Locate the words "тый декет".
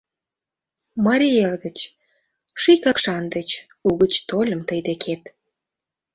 4.67-5.23